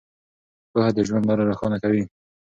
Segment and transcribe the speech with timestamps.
[0.71, 2.03] پوهه د ژوند لاره روښانه کوي.